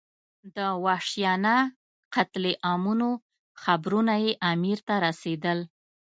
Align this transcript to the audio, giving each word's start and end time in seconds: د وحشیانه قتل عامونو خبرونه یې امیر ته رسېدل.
د 0.55 0.57
وحشیانه 0.85 1.55
قتل 2.15 2.43
عامونو 2.65 3.09
خبرونه 3.63 4.13
یې 4.23 4.31
امیر 4.51 4.77
ته 4.87 4.95
رسېدل. 5.05 5.59